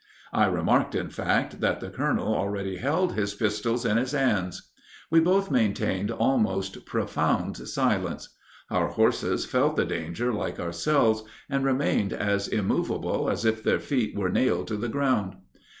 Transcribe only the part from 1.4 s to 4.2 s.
that the colonel already held his pistols in his